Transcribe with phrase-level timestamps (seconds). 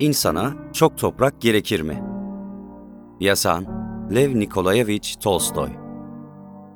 [0.00, 2.02] İnsana çok toprak gerekir mi?
[3.20, 3.64] Yazan
[4.14, 5.70] Lev Nikolayevich Tolstoy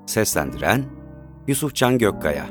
[0.07, 0.85] Seslendiren
[1.49, 2.49] Yusufcan Gökkaya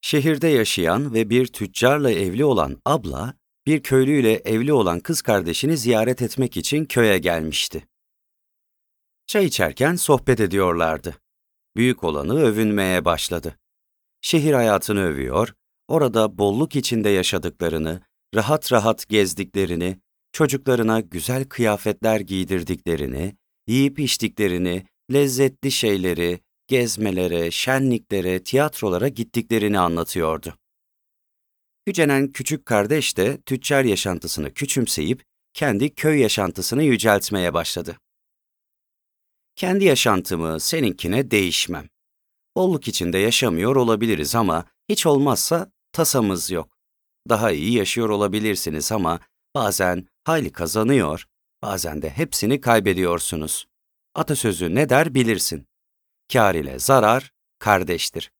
[0.00, 3.34] Şehirde yaşayan ve bir tüccarla evli olan abla,
[3.66, 7.88] bir köylüyle evli olan kız kardeşini ziyaret etmek için köye gelmişti.
[9.26, 11.14] Çay içerken sohbet ediyorlardı.
[11.76, 13.58] Büyük olanı övünmeye başladı.
[14.24, 15.54] Şehir hayatını övüyor,
[15.88, 18.00] orada bolluk içinde yaşadıklarını,
[18.34, 19.98] rahat rahat gezdiklerini,
[20.32, 30.54] çocuklarına güzel kıyafetler giydirdiklerini, yiyip içtiklerini, lezzetli şeyleri, gezmelere, şenliklere, tiyatrolara gittiklerini anlatıyordu.
[31.86, 35.22] Gücenen küçük kardeş de tüccar yaşantısını küçümseyip
[35.54, 37.98] kendi köy yaşantısını yüceltmeye başladı.
[39.56, 41.93] Kendi yaşantımı seninkine değişmem.
[42.56, 46.78] Bolluk içinde yaşamıyor olabiliriz ama hiç olmazsa tasamız yok.
[47.28, 49.20] Daha iyi yaşıyor olabilirsiniz ama
[49.54, 51.26] bazen hayli kazanıyor,
[51.62, 53.66] bazen de hepsini kaybediyorsunuz.
[54.14, 55.66] Atasözü ne der bilirsin.
[56.32, 58.32] Kar ile zarar kardeştir.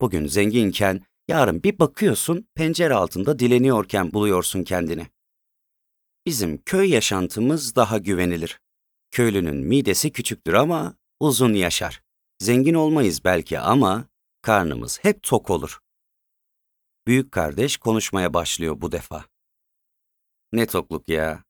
[0.00, 5.06] Bugün zenginken yarın bir bakıyorsun pencere altında dileniyorken buluyorsun kendini.
[6.26, 8.60] Bizim köy yaşantımız daha güvenilir.
[9.10, 12.02] Köylünün midesi küçüktür ama uzun yaşar.
[12.40, 14.04] Zengin olmayız belki ama
[14.42, 15.78] karnımız hep tok olur.
[17.06, 19.24] Büyük kardeş konuşmaya başlıyor bu defa.
[20.52, 21.44] Ne tokluk ya.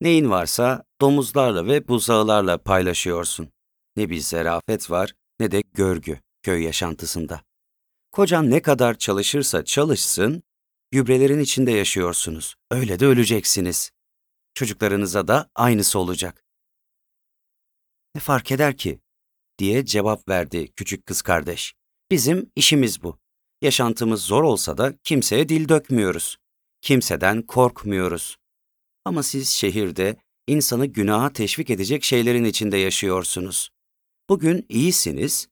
[0.00, 3.52] Neyin varsa domuzlarla ve buzağılarla paylaşıyorsun.
[3.96, 7.42] Ne bir zerafet var ne de görgü köy yaşantısında.
[8.12, 10.42] Kocan ne kadar çalışırsa çalışsın,
[10.90, 12.54] gübrelerin içinde yaşıyorsunuz.
[12.70, 13.90] Öyle de öleceksiniz.
[14.54, 16.44] Çocuklarınıza da aynısı olacak.
[18.14, 19.00] Ne fark eder ki?
[19.58, 21.74] Diye cevap verdi küçük kız kardeş.
[22.10, 23.18] Bizim işimiz bu.
[23.62, 26.36] Yaşantımız zor olsa da kimseye dil dökmüyoruz.
[26.80, 28.36] Kimseden korkmuyoruz.
[29.04, 33.70] Ama siz şehirde insanı günaha teşvik edecek şeylerin içinde yaşıyorsunuz.
[34.28, 35.48] Bugün iyisiniz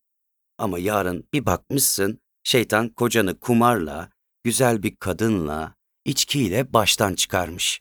[0.58, 4.10] ama yarın bir bakmışsın şeytan kocanı kumarla,
[4.44, 5.74] güzel bir kadınla,
[6.04, 7.80] içkiyle baştan çıkarmış.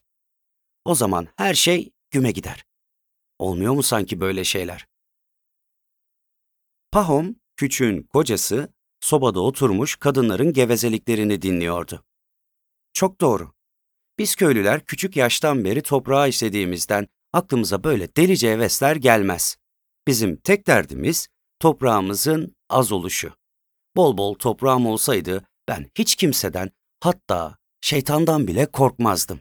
[0.86, 2.66] O zaman her şey güme gider.
[3.40, 4.89] Olmuyor mu sanki böyle şeyler?
[6.92, 12.04] Pahom, küçüğün kocası, sobada oturmuş kadınların gevezeliklerini dinliyordu.
[12.94, 13.52] Çok doğru.
[14.20, 19.58] Biz köylüler küçük yaştan beri toprağa işlediğimizden aklımıza böyle delice hevesler gelmez.
[20.08, 21.28] Bizim tek derdimiz
[21.60, 23.34] toprağımızın az oluşu.
[23.96, 29.40] Bol bol toprağım olsaydı ben hiç kimseden hatta şeytandan bile korkmazdım.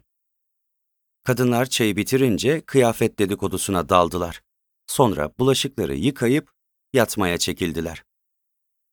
[1.25, 4.43] Kadınlar çayı bitirince kıyafet dedikodusuna daldılar.
[4.87, 6.58] Sonra bulaşıkları yıkayıp
[6.93, 8.05] yatmaya çekildiler.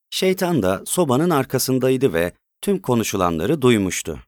[0.09, 4.19] Şeytan da sobanın arkasındaydı ve tüm konuşulanları duymuştu.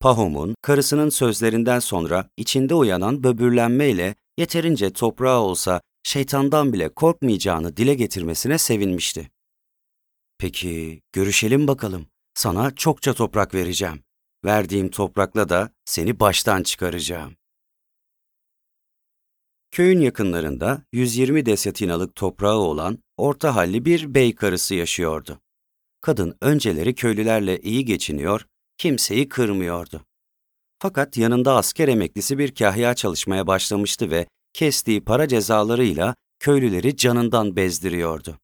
[0.00, 8.58] Pahom'un karısının sözlerinden sonra içinde uyanan böbürlenmeyle yeterince toprağı olsa şeytandan bile korkmayacağını dile getirmesine
[8.58, 9.30] sevinmişti.
[10.38, 12.06] Peki, görüşelim bakalım.
[12.34, 14.02] Sana çokça toprak vereceğim.
[14.44, 17.39] Verdiğim toprakla da seni baştan çıkaracağım.
[19.70, 25.40] Köyün yakınlarında 120 desatinalık toprağı olan orta halli bir bey karısı yaşıyordu.
[26.00, 28.46] Kadın önceleri köylülerle iyi geçiniyor,
[28.78, 30.06] kimseyi kırmıyordu.
[30.78, 38.38] Fakat yanında asker emeklisi bir kahya çalışmaya başlamıştı ve kestiği para cezalarıyla köylüleri canından bezdiriyordu.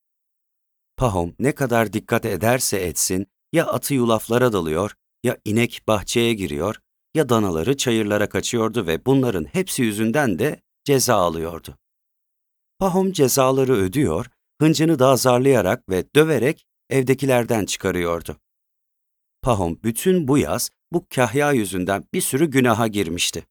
[0.96, 4.94] Pahom ne kadar dikkat ederse etsin ya atı yulaflara dalıyor,
[5.24, 6.76] ya inek bahçeye giriyor,
[7.14, 11.78] ya danaları çayırlara kaçıyordu ve bunların hepsi yüzünden de ceza alıyordu.
[12.78, 14.26] Pahom cezaları ödüyor,
[14.60, 18.36] hıncını da azarlayarak ve döverek evdekilerden çıkarıyordu.
[19.42, 23.46] Pahom bütün bu yaz bu kahya yüzünden bir sürü günaha girmişti.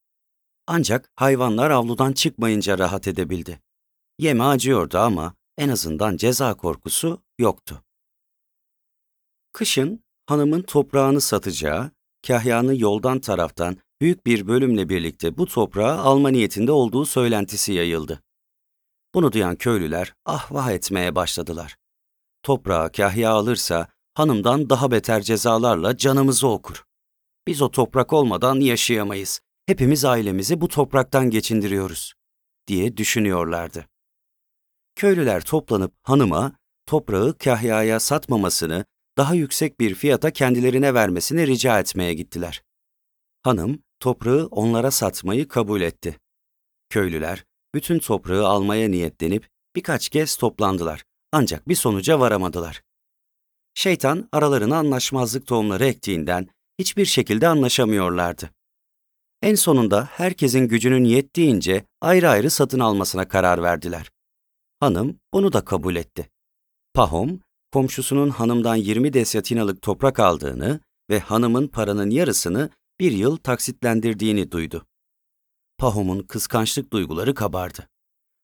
[0.67, 3.61] Ancak hayvanlar avludan çıkmayınca rahat edebildi.
[4.19, 7.83] Yeme acıyordu ama en azından ceza korkusu yoktu.
[9.53, 11.91] Kışın hanımın toprağını satacağı,
[12.27, 18.21] kahyanı yoldan taraftan büyük bir bölümle birlikte bu toprağı alma niyetinde olduğu söylentisi yayıldı.
[19.13, 21.75] Bunu duyan köylüler ah vah etmeye başladılar.
[22.43, 26.83] Toprağı kahya alırsa hanımdan daha beter cezalarla canımızı okur.
[27.47, 29.39] Biz o toprak olmadan yaşayamayız.
[29.65, 32.13] Hepimiz ailemizi bu topraktan geçindiriyoruz
[32.67, 33.85] diye düşünüyorlardı.
[34.95, 36.55] Köylüler toplanıp hanıma
[36.85, 38.85] toprağı kahyaya satmamasını,
[39.17, 42.63] daha yüksek bir fiyata kendilerine vermesini rica etmeye gittiler.
[43.43, 46.19] Hanım toprağı onlara satmayı kabul etti.
[46.89, 52.81] Köylüler bütün toprağı almaya niyetlenip birkaç kez toplandılar ancak bir sonuca varamadılar.
[53.73, 56.47] Şeytan aralarına anlaşmazlık tohumları ektiğinden
[56.79, 58.49] hiçbir şekilde anlaşamıyorlardı.
[59.41, 64.11] En sonunda herkesin gücünün yettiğince ayrı ayrı satın almasına karar verdiler.
[64.79, 66.29] Hanım bunu da kabul etti.
[66.93, 67.39] Pahom,
[67.73, 70.79] komşusunun hanımdan 20 desyatinalık toprak aldığını
[71.09, 72.69] ve hanımın paranın yarısını
[72.99, 74.85] bir yıl taksitlendirdiğini duydu.
[75.77, 77.89] Pahom'un kıskançlık duyguları kabardı.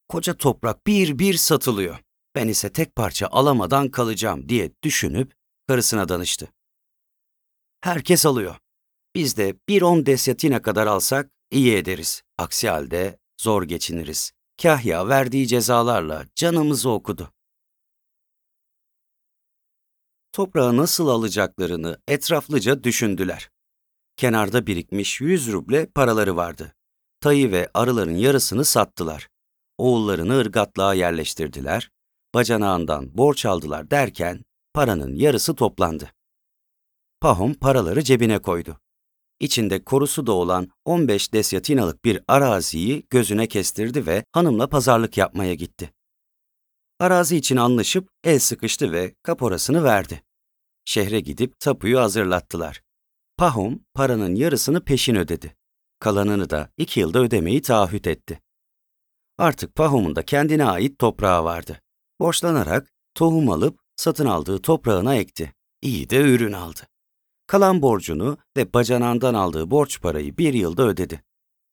[0.10, 2.00] Koca toprak bir bir satılıyor.
[2.36, 5.34] Ben ise tek parça alamadan kalacağım diye düşünüp
[5.68, 6.52] karısına danıştı.
[7.82, 8.56] Herkes alıyor.
[9.16, 12.22] Biz de bir on desyatina kadar alsak iyi ederiz.
[12.38, 14.32] Aksi halde zor geçiniriz.
[14.62, 17.34] Kahya verdiği cezalarla canımızı okudu.
[20.32, 23.51] Toprağı nasıl alacaklarını etraflıca düşündüler.
[24.22, 26.74] Kenarda birikmiş 100 ruble paraları vardı.
[27.22, 29.30] Tayı ve arıların yarısını sattılar.
[29.78, 31.90] Oğullarını ırgatlığa yerleştirdiler.
[32.34, 36.12] Bacanağından borç aldılar derken paranın yarısı toplandı.
[37.22, 38.80] Pahom paraları cebine koydu.
[39.40, 45.94] İçinde korusu da olan 15 desyatinalık bir araziyi gözüne kestirdi ve hanımla pazarlık yapmaya gitti.
[47.00, 50.24] Arazi için anlaşıp el sıkıştı ve kaporasını verdi.
[50.86, 52.82] Şehre gidip tapuyu hazırlattılar.
[53.42, 55.56] Pahom paranın yarısını peşin ödedi.
[56.00, 58.42] Kalanını da iki yılda ödemeyi taahhüt etti.
[59.38, 61.82] Artık Pahom'un da kendine ait toprağı vardı.
[62.20, 65.54] Borçlanarak tohum alıp satın aldığı toprağına ekti.
[65.82, 66.80] İyi de ürün aldı.
[67.48, 71.24] Kalan borcunu ve bacanağından aldığı borç parayı bir yılda ödedi.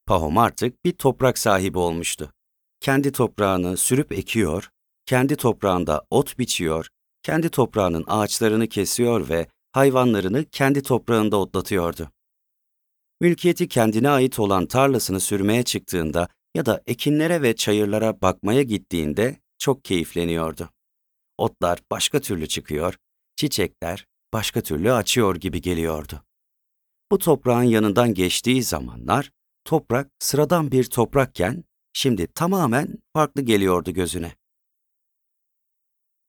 [0.06, 2.32] Pahom artık bir toprak sahibi olmuştu.
[2.81, 4.71] Kendi toprağını sürüp ekiyor,
[5.06, 6.88] kendi toprağında ot biçiyor,
[7.23, 12.11] kendi toprağının ağaçlarını kesiyor ve hayvanlarını kendi toprağında otlatıyordu.
[13.20, 19.85] Mülkiyeti kendine ait olan tarlasını sürmeye çıktığında ya da ekinlere ve çayırlara bakmaya gittiğinde çok
[19.85, 20.70] keyifleniyordu.
[21.38, 22.94] Otlar başka türlü çıkıyor,
[23.37, 26.25] çiçekler başka türlü açıyor gibi geliyordu.
[27.11, 29.31] Bu toprağın yanından geçtiği zamanlar
[29.64, 34.32] toprak sıradan bir toprakken şimdi tamamen farklı geliyordu gözüne.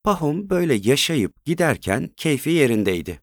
[0.03, 3.21] Pahom böyle yaşayıp giderken keyfi yerindeydi.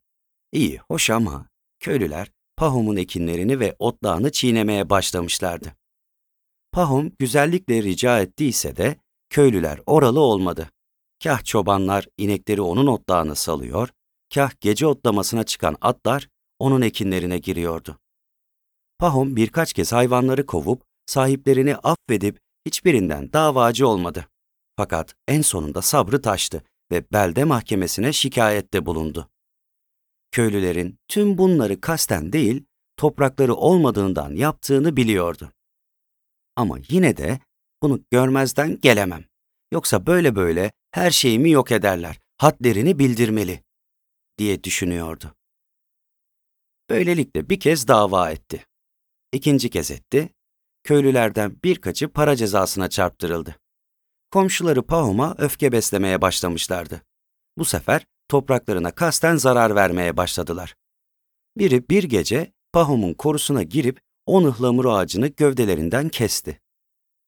[0.52, 1.48] İyi, hoş ama
[1.80, 5.76] köylüler Pahom'un ekinlerini ve otlağını çiğnemeye başlamışlardı.
[6.72, 8.96] Pahom güzellikle rica ettiyse de
[9.30, 10.70] köylüler oralı olmadı.
[11.24, 13.88] Kah çobanlar inekleri onun otlağını salıyor,
[14.34, 16.28] kah gece otlamasına çıkan atlar
[16.58, 17.98] onun ekinlerine giriyordu.
[18.98, 24.26] Pahom birkaç kez hayvanları kovup sahiplerini affedip hiçbirinden davacı olmadı.
[24.76, 29.28] Fakat en sonunda sabrı taştı ve belde mahkemesine şikayette bulundu.
[30.30, 32.64] Köylülerin tüm bunları kasten değil,
[32.96, 35.52] toprakları olmadığından yaptığını biliyordu.
[36.56, 37.40] Ama yine de
[37.82, 39.24] bunu görmezden gelemem.
[39.72, 43.62] Yoksa böyle böyle her şeyimi yok ederler, hadlerini bildirmeli,
[44.38, 45.34] diye düşünüyordu.
[46.90, 48.66] Böylelikle bir kez dava etti.
[49.32, 50.28] İkinci kez etti,
[50.84, 53.56] köylülerden birkaçı para cezasına çarptırıldı.
[54.30, 57.02] Komşuları Pahom'a öfke beslemeye başlamışlardı.
[57.58, 60.74] Bu sefer topraklarına kasten zarar vermeye başladılar.
[61.58, 66.60] Biri bir gece Pahom'un korusuna girip on ıhlamur ağacını gövdelerinden kesti.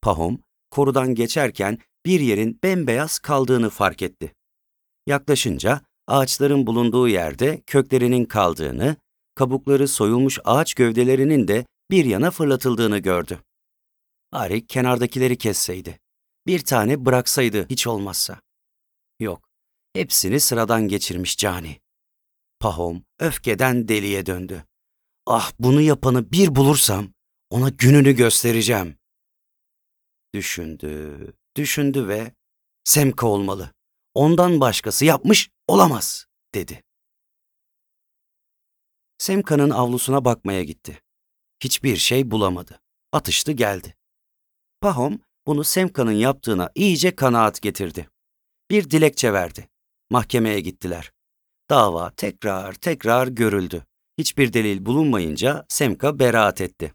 [0.02, 0.38] Pahom,
[0.70, 4.34] korudan geçerken bir yerin bembeyaz kaldığını fark etti.
[5.06, 8.96] Yaklaşınca ağaçların bulunduğu yerde köklerinin kaldığını,
[9.34, 13.38] kabukları soyulmuş ağaç gövdelerinin de bir yana fırlatıldığını gördü.
[14.32, 15.98] Ari kenardakileri kesseydi.
[16.46, 18.40] Bir tane bıraksaydı hiç olmazsa.
[19.20, 19.47] Yok,
[19.98, 21.80] hepsini sıradan geçirmiş cani.
[22.60, 24.64] Pahom öfkeden deliye döndü.
[25.26, 27.14] Ah bunu yapanı bir bulursam
[27.50, 28.98] ona gününü göstereceğim.
[30.34, 31.18] Düşündü,
[31.56, 32.32] düşündü ve
[32.84, 33.74] Semka olmalı.
[34.14, 36.82] Ondan başkası yapmış olamaz dedi.
[39.18, 41.02] Semka'nın avlusuna bakmaya gitti.
[41.62, 42.80] Hiçbir şey bulamadı.
[43.12, 43.96] Atıştı geldi.
[44.80, 48.10] Pahom bunu Semka'nın yaptığına iyice kanaat getirdi.
[48.70, 49.68] Bir dilekçe verdi.
[50.10, 51.12] Mahkemeye gittiler.
[51.70, 53.86] Dava tekrar tekrar görüldü.
[54.18, 56.94] Hiçbir delil bulunmayınca Semka beraat etti.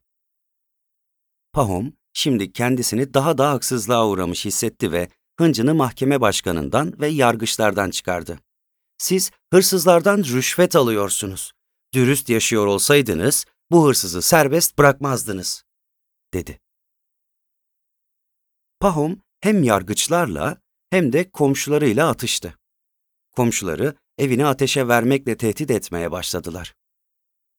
[1.54, 8.40] Pahom şimdi kendisini daha da haksızlığa uğramış hissetti ve hıncını mahkeme başkanından ve yargıçlardan çıkardı.
[8.98, 11.52] Siz hırsızlardan rüşvet alıyorsunuz.
[11.94, 15.64] Dürüst yaşıyor olsaydınız bu hırsızı serbest bırakmazdınız,
[16.34, 16.60] dedi.
[18.80, 20.58] Pahom hem yargıçlarla
[20.90, 22.58] hem de komşularıyla atıştı.
[23.34, 26.74] Komşuları evini ateşe vermekle tehdit etmeye başladılar.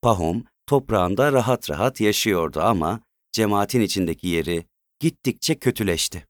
[0.02, 3.00] Pahom toprağında rahat rahat yaşıyordu ama
[3.33, 4.66] cemaatin içindeki yeri
[5.00, 6.26] gittikçe kötüleşti.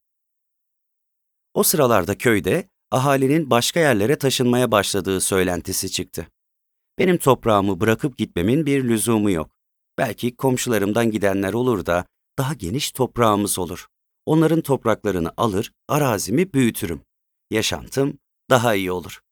[1.54, 6.26] O sıralarda köyde ahalinin başka yerlere taşınmaya başladığı söylentisi çıktı.
[6.98, 9.50] Benim toprağımı bırakıp gitmemin bir lüzumu yok.
[9.98, 12.06] Belki komşularımdan gidenler olur da
[12.38, 13.86] daha geniş toprağımız olur.
[14.26, 17.02] Onların topraklarını alır, arazimi büyütürüm.
[17.50, 18.18] Yaşantım
[18.50, 19.23] daha iyi olur.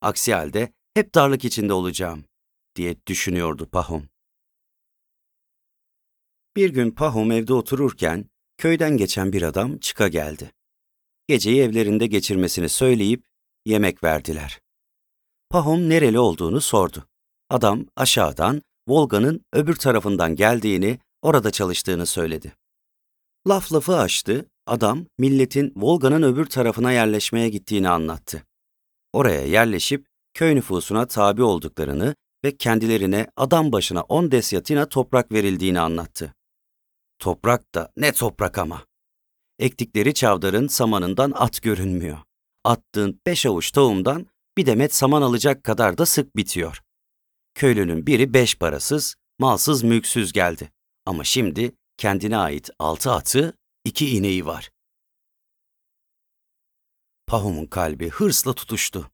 [0.00, 2.24] Aksi halde hep darlık içinde olacağım,
[2.76, 4.08] diye düşünüyordu Pahom.
[6.56, 10.52] Bir gün Pahom evde otururken köyden geçen bir adam çıka geldi.
[11.28, 13.24] Geceyi evlerinde geçirmesini söyleyip
[13.64, 14.60] yemek verdiler.
[15.50, 17.06] Pahom nereli olduğunu sordu.
[17.50, 22.52] Adam aşağıdan Volga'nın öbür tarafından geldiğini, orada çalıştığını söyledi.
[23.48, 28.46] Laf lafı açtı, adam milletin Volga'nın öbür tarafına yerleşmeye gittiğini anlattı.
[29.16, 36.34] Oraya yerleşip köy nüfusuna tabi olduklarını ve kendilerine adam başına 10 desyatina toprak verildiğini anlattı.
[37.18, 38.84] Toprak da ne toprak ama.
[39.58, 42.18] Ektikleri çavdarın samanından at görünmüyor.
[42.64, 46.82] Attığın beş avuç tohumdan bir demet saman alacak kadar da sık bitiyor.
[47.54, 50.70] Köylünün biri beş parasız, malsız mülksüz geldi.
[51.06, 53.54] Ama şimdi kendine ait altı atı,
[53.84, 54.70] iki ineği var.
[57.26, 59.10] Pahom'un kalbi hırsla tutuştu.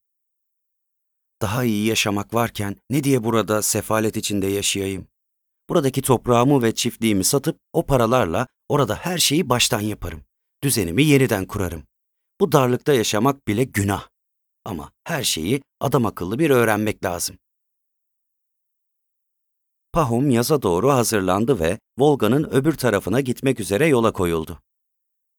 [1.43, 5.07] Daha iyi yaşamak varken ne diye burada sefalet içinde yaşayayım?
[5.69, 10.25] Buradaki toprağımı ve çiftliğimi satıp o paralarla orada her şeyi baştan yaparım.
[10.63, 11.83] Düzenimi yeniden kurarım.
[12.41, 14.09] Bu darlıkta yaşamak bile günah.
[14.65, 17.39] Ama her şeyi adam akıllı bir öğrenmek lazım.
[19.93, 24.61] Pahom yaza doğru hazırlandı ve Volga'nın öbür tarafına gitmek üzere yola koyuldu.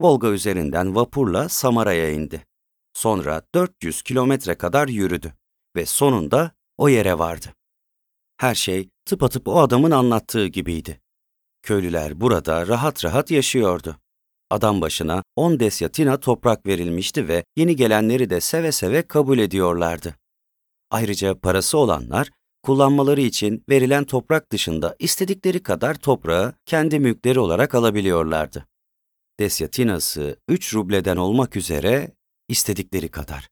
[0.01, 2.45] Volga üzerinden vapurla Samara'ya indi.
[2.93, 5.33] Sonra 400 kilometre kadar yürüdü
[5.75, 7.47] ve sonunda o yere vardı.
[8.37, 11.01] Her şey tıpatıp o adamın anlattığı gibiydi.
[11.61, 13.97] Köylüler burada rahat rahat yaşıyordu.
[14.49, 20.15] Adam başına 10 desyatina toprak verilmişti ve yeni gelenleri de seve seve kabul ediyorlardı.
[20.91, 22.29] Ayrıca parası olanlar
[22.63, 28.65] kullanmaları için verilen toprak dışında istedikleri kadar toprağı kendi mülkleri olarak alabiliyorlardı.
[29.39, 32.11] Desyatinası 3 rubleden olmak üzere
[32.47, 33.49] istedikleri kadar.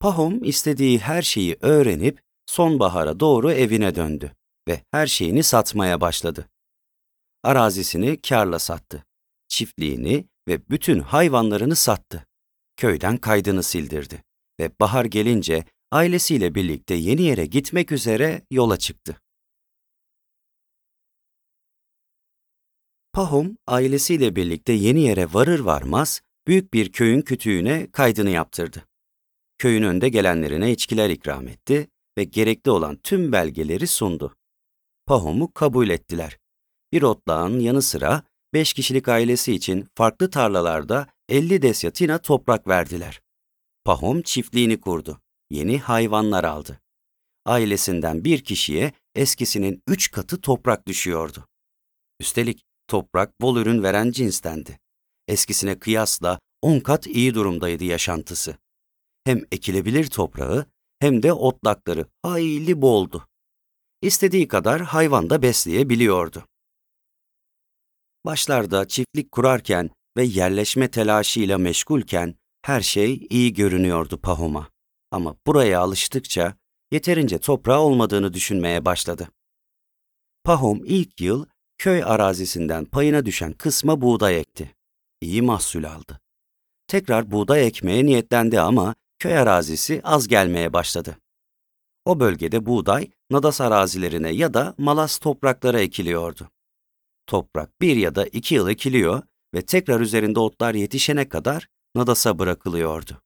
[0.00, 4.36] Pahom istediği her şeyi öğrenip sonbahara doğru evine döndü
[4.68, 6.48] ve her şeyini satmaya başladı.
[7.42, 9.04] Arazisini karla sattı.
[9.48, 12.26] Çiftliğini ve bütün hayvanlarını sattı.
[12.76, 14.24] Köyden kaydını sildirdi
[14.60, 19.20] ve bahar gelince ailesiyle birlikte yeni yere gitmek üzere yola çıktı.
[23.12, 28.86] Pahom ailesiyle birlikte yeni yere varır varmaz büyük bir köyün kütüğüne kaydını yaptırdı.
[29.58, 34.36] Köyün önde gelenlerine içkiler ikram etti ve gerekli olan tüm belgeleri sundu.
[35.06, 36.38] Pahom'u kabul ettiler.
[36.92, 38.22] Bir otlağın yanı sıra
[38.54, 43.20] 5 kişilik ailesi için farklı tarlalarda 50 desyatina toprak verdiler.
[43.84, 45.20] Pahom çiftliğini kurdu.
[45.50, 46.80] Yeni hayvanlar aldı.
[47.44, 51.46] Ailesinden bir kişiye eskisinin üç katı toprak düşüyordu.
[52.20, 54.78] Üstelik toprak bol ürün veren cinstendi.
[55.28, 58.56] Eskisine kıyasla on kat iyi durumdaydı yaşantısı.
[59.24, 60.66] Hem ekilebilir toprağı
[61.00, 63.26] hem de otlakları hayli boldu.
[64.02, 66.46] İstediği kadar hayvan da besleyebiliyordu.
[68.26, 74.70] Başlarda çiftlik kurarken ve yerleşme telaşıyla meşgulken her şey iyi görünüyordu Pahom'a.
[75.10, 76.56] Ama buraya alıştıkça
[76.92, 79.28] yeterince toprağı olmadığını düşünmeye başladı.
[80.44, 81.46] Pahom ilk yıl
[81.78, 84.73] köy arazisinden payına düşen kısma buğday ekti.
[85.24, 86.20] İyi mahsul aldı.
[86.88, 91.18] Tekrar buğday ekmeye niyetlendi ama köy arazisi az gelmeye başladı.
[92.04, 96.50] O bölgede buğday nadas arazilerine ya da malas topraklara ekiliyordu.
[97.26, 99.22] Toprak bir ya da iki yıl ekiliyor
[99.54, 103.22] ve tekrar üzerinde otlar yetişene kadar nadasa bırakılıyordu.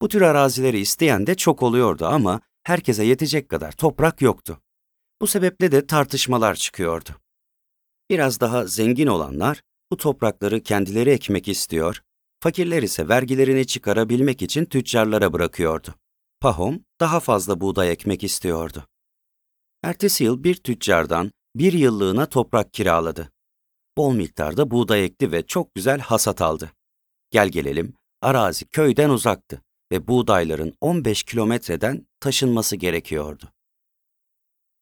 [0.00, 4.60] Bu tür arazileri isteyen de çok oluyordu ama herkese yetecek kadar toprak yoktu.
[5.20, 7.10] Bu sebeple de tartışmalar çıkıyordu.
[8.10, 9.62] Biraz daha zengin olanlar
[9.92, 12.02] bu toprakları kendileri ekmek istiyor,
[12.40, 15.94] fakirler ise vergilerini çıkarabilmek için tüccarlara bırakıyordu.
[16.40, 18.86] Pahom daha fazla buğday ekmek istiyordu.
[19.82, 23.32] Ertesi yıl bir tüccardan bir yıllığına toprak kiraladı.
[23.96, 26.72] Bol miktarda buğday ekti ve çok güzel hasat aldı.
[27.30, 33.52] Gel gelelim, arazi köyden uzaktı ve buğdayların 15 kilometreden taşınması gerekiyordu.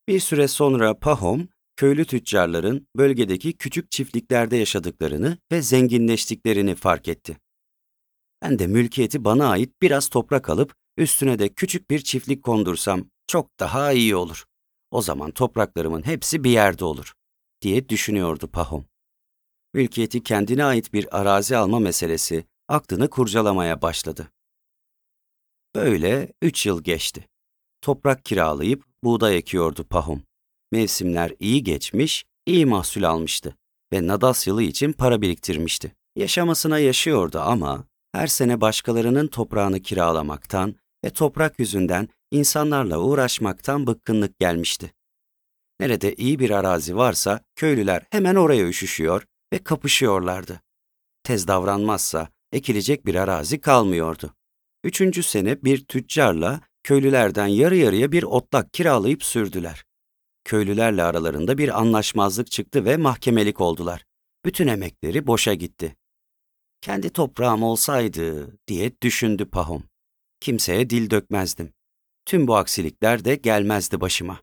[0.08, 1.48] Bir süre sonra Pahom,
[1.80, 7.36] köylü tüccarların bölgedeki küçük çiftliklerde yaşadıklarını ve zenginleştiklerini fark etti.
[8.42, 13.60] Ben de mülkiyeti bana ait biraz toprak alıp üstüne de küçük bir çiftlik kondursam çok
[13.60, 14.44] daha iyi olur.
[14.90, 17.12] O zaman topraklarımın hepsi bir yerde olur,
[17.62, 18.84] diye düşünüyordu Pahom.
[19.74, 24.32] Mülkiyeti kendine ait bir arazi alma meselesi aklını kurcalamaya başladı.
[25.74, 27.28] Böyle üç yıl geçti.
[27.80, 30.29] Toprak kiralayıp buğday ekiyordu Pahom.
[30.72, 33.56] Mevsimler iyi geçmiş, iyi mahsul almıştı
[33.92, 35.92] ve Nadas yılı için para biriktirmişti.
[36.16, 40.74] Yaşamasına yaşıyordu ama her sene başkalarının toprağını kiralamaktan
[41.04, 44.92] ve toprak yüzünden insanlarla uğraşmaktan bıkkınlık gelmişti.
[45.80, 50.60] Nerede iyi bir arazi varsa köylüler hemen oraya üşüşüyor ve kapışıyorlardı.
[51.22, 54.34] Tez davranmazsa ekilecek bir arazi kalmıyordu.
[54.84, 59.84] Üçüncü sene bir tüccarla köylülerden yarı yarıya bir otlak kiralayıp sürdüler.
[60.50, 64.04] Köylülerle aralarında bir anlaşmazlık çıktı ve mahkemelik oldular.
[64.44, 65.96] Bütün emekleri boşa gitti.
[66.80, 69.82] Kendi toprağım olsaydı diye düşündü Pahom.
[70.40, 71.72] Kimseye dil dökmezdim.
[72.24, 74.40] Tüm bu aksilikler de gelmezdi başıma.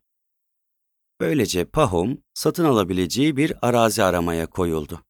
[1.20, 5.02] Böylece Pahom satın alabileceği bir arazi aramaya koyuldu.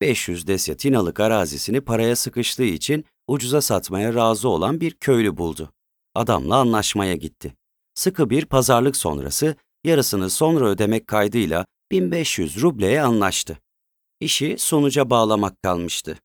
[0.00, 5.72] 500 desyatinalık arazisini paraya sıkıştığı için ucuza satmaya razı olan bir köylü buldu.
[6.14, 7.56] Adamla anlaşmaya gitti.
[7.94, 9.56] Sıkı bir pazarlık sonrası
[9.86, 13.58] yarısını sonra ödemek kaydıyla 1500 rubleye anlaştı.
[14.20, 16.18] İşi sonuca bağlamak kalmıştı.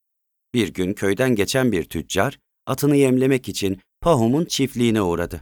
[0.54, 5.42] Bir gün köyden geçen bir tüccar, atını yemlemek için Pahom'un çiftliğine uğradı.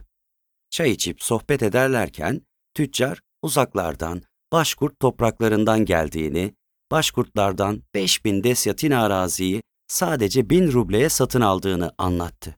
[0.70, 2.40] Çay içip sohbet ederlerken,
[2.74, 4.22] tüccar uzaklardan,
[4.52, 6.54] Başkurt topraklarından geldiğini,
[6.90, 12.56] Başkurtlardan 5000 desyatin araziyi sadece 1000 rubleye satın aldığını anlattı.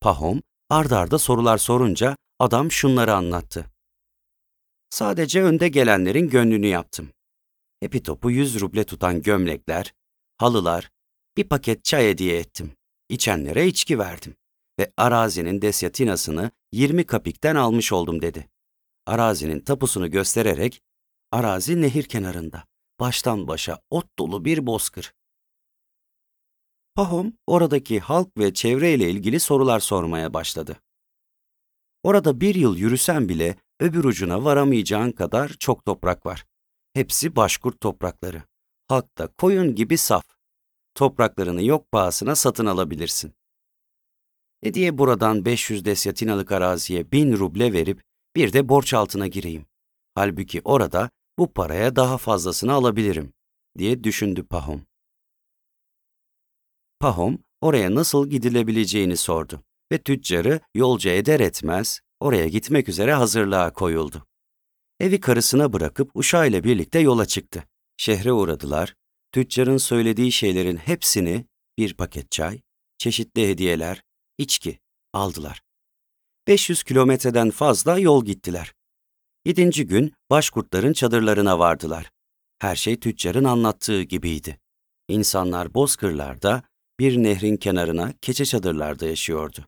[0.00, 3.75] Pahom, ardarda sorular sorunca adam şunları anlattı.
[4.90, 7.10] Sadece önde gelenlerin gönlünü yaptım.
[7.80, 9.94] Hepi topu 100 ruble tutan gömlekler,
[10.38, 10.90] halılar,
[11.36, 12.72] bir paket çay hediye ettim.
[13.08, 14.36] İçenlere içki verdim
[14.78, 18.48] ve arazinin desyatinasını 20 kapikten almış oldum dedi.
[19.06, 20.82] Arazinin tapusunu göstererek,
[21.32, 22.64] arazi nehir kenarında,
[23.00, 25.12] baştan başa ot dolu bir bozkır.
[26.94, 30.80] Pahom oradaki halk ve çevreyle ilgili sorular sormaya başladı.
[32.02, 36.44] Orada bir yıl yürüsen bile öbür ucuna varamayacağın kadar çok toprak var.
[36.94, 38.42] Hepsi başkurt toprakları.
[38.88, 40.24] Halk da koyun gibi saf.
[40.94, 43.34] Topraklarını yok pahasına satın alabilirsin.
[44.62, 48.02] Ne diye buradan 500 desyatinalık araziye 1000 ruble verip
[48.36, 49.66] bir de borç altına gireyim.
[50.14, 53.32] Halbuki orada bu paraya daha fazlasını alabilirim,
[53.78, 54.82] diye düşündü Pahom.
[57.00, 64.26] Pahom, oraya nasıl gidilebileceğini sordu ve tüccarı yolcu eder etmez oraya gitmek üzere hazırlığa koyuldu.
[65.00, 67.64] Evi karısına bırakıp uşağıyla birlikte yola çıktı.
[67.96, 68.94] Şehre uğradılar,
[69.32, 71.46] tüccarın söylediği şeylerin hepsini,
[71.78, 72.60] bir paket çay,
[72.98, 74.02] çeşitli hediyeler,
[74.38, 74.78] içki
[75.12, 75.62] aldılar.
[76.46, 78.74] 500 kilometreden fazla yol gittiler.
[79.44, 82.10] Yedinci gün başkurtların çadırlarına vardılar.
[82.58, 84.60] Her şey tüccarın anlattığı gibiydi.
[85.08, 86.62] İnsanlar bozkırlarda,
[87.00, 89.66] bir nehrin kenarına keçe çadırlarda yaşıyordu.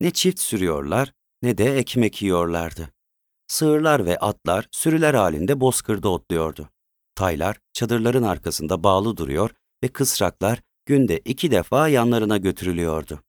[0.00, 1.12] Ne çift sürüyorlar
[1.44, 2.90] ne de ekmek yiyorlardı.
[3.46, 6.68] Sığırlar ve atlar sürüler halinde bozkırda otluyordu.
[7.14, 9.50] Taylar çadırların arkasında bağlı duruyor
[9.84, 13.20] ve kısraklar günde iki defa yanlarına götürülüyordu.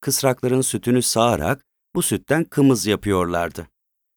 [0.00, 3.68] Kısrakların sütünü sağarak bu sütten kımız yapıyorlardı.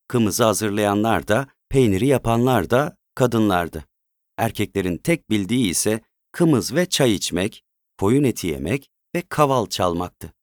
[0.07, 3.85] Kımızı hazırlayanlar da, peyniri yapanlar da kadınlardı.
[4.37, 7.63] Erkeklerin tek bildiği ise kımız ve çay içmek,
[7.99, 10.34] koyun eti yemek ve kaval çalmaktı.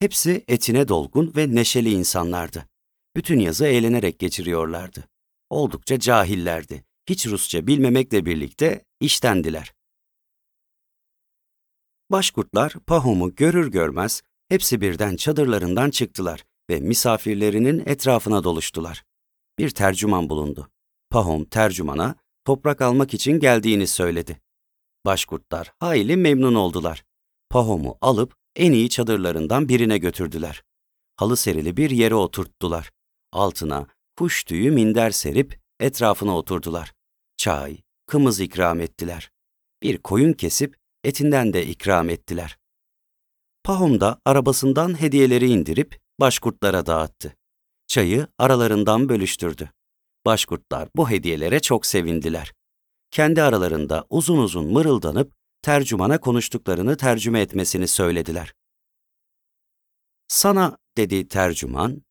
[0.00, 2.68] Hepsi etine dolgun ve neşeli insanlardı.
[3.16, 5.08] Bütün yazı eğlenerek geçiriyorlardı.
[5.50, 6.84] Oldukça cahillerdi.
[7.08, 9.74] Hiç Rusça bilmemekle birlikte iştendiler.
[12.10, 19.04] Başkurtlar Pahom'u görür görmez hepsi birden çadırlarından çıktılar ve misafirlerinin etrafına doluştular.
[19.58, 20.70] Bir tercüman bulundu.
[21.10, 24.40] Pahom tercümana toprak almak için geldiğini söyledi.
[25.06, 27.04] Başkurtlar hayli memnun oldular.
[27.50, 30.62] Pahom'u alıp en iyi çadırlarından birine götürdüler.
[31.16, 32.90] Halı serili bir yere oturttular.
[33.32, 36.92] Altına kuş tüyü minder serip etrafına oturdular.
[37.36, 39.30] Çay, kımız ikram ettiler.
[39.82, 42.58] Bir koyun kesip etinden de ikram ettiler.
[43.64, 47.36] Pahom da arabasından hediyeleri indirip başkurtlara dağıttı.
[47.86, 49.70] Çayı aralarından bölüştürdü.
[50.26, 52.52] Başkurtlar bu hediyelere çok sevindiler.
[53.10, 55.32] Kendi aralarında uzun uzun mırıldanıp
[55.68, 58.54] tercümana konuştuklarını tercüme etmesini söylediler.
[60.28, 62.02] Sana, dedi tercüman,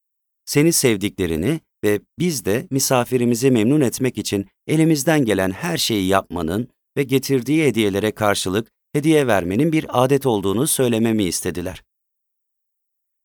[0.46, 7.04] seni sevdiklerini ve biz de misafirimizi memnun etmek için elimizden gelen her şeyi yapmanın ve
[7.04, 11.84] getirdiği hediyelere karşılık hediye vermenin bir adet olduğunu söylememi istediler.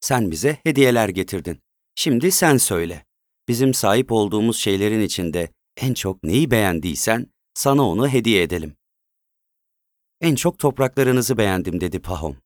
[0.01, 1.59] Sen bize hediyeler getirdin.
[1.95, 3.05] Şimdi sen söyle.
[3.49, 8.77] Bizim sahip olduğumuz şeylerin içinde en çok neyi beğendiysen sana onu hediye edelim.
[10.23, 12.37] En çok topraklarınızı beğendim dedi Pahom.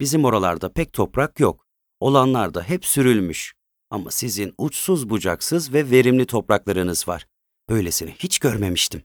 [0.00, 1.66] Bizim oralarda pek toprak yok.
[2.00, 3.54] Olanlar da hep sürülmüş.
[3.90, 7.26] Ama sizin uçsuz bucaksız ve verimli topraklarınız var.
[7.68, 9.02] Böylesini hiç görmemiştim.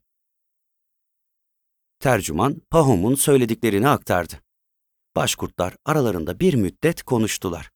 [2.00, 4.34] Tercüman Pahom'un söylediklerini aktardı.
[5.16, 7.72] Başkurtlar aralarında bir müddet konuştular.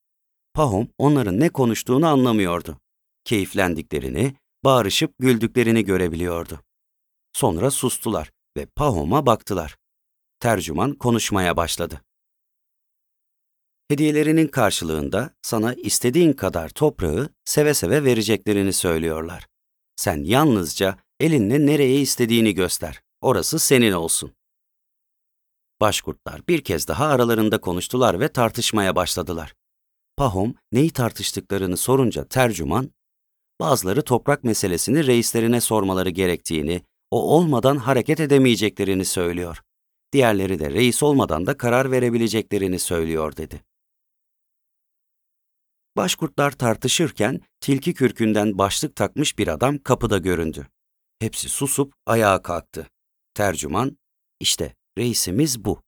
[0.53, 2.77] Pahom onların ne konuştuğunu anlamıyordu.
[3.23, 6.59] Keyiflendiklerini, bağırışıp güldüklerini görebiliyordu.
[7.33, 9.77] Sonra sustular ve Pahom'a baktılar.
[10.39, 12.01] Tercüman konuşmaya başladı.
[13.89, 19.47] Hediyelerinin karşılığında sana istediğin kadar toprağı seve seve vereceklerini söylüyorlar.
[19.95, 23.01] Sen yalnızca elinle nereye istediğini göster.
[23.21, 24.31] Orası senin olsun.
[25.81, 29.53] Başkurtlar bir kez daha aralarında konuştular ve tartışmaya başladılar.
[30.17, 32.91] Pahom neyi tartıştıklarını sorunca tercüman,
[33.59, 39.61] bazıları toprak meselesini reislerine sormaları gerektiğini, o olmadan hareket edemeyeceklerini söylüyor.
[40.11, 43.63] Diğerleri de reis olmadan da karar verebileceklerini söylüyor dedi.
[45.97, 50.67] Başkurtlar tartışırken tilki kürkünden başlık takmış bir adam kapıda göründü.
[51.19, 52.89] Hepsi susup ayağa kalktı.
[53.33, 53.97] Tercüman,
[54.39, 55.81] işte reisimiz bu.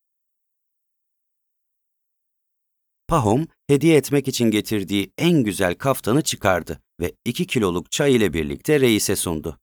[3.07, 8.79] Pahom, hediye etmek için getirdiği en güzel kaftanı çıkardı ve iki kiloluk çay ile birlikte
[8.79, 9.59] reise sundu.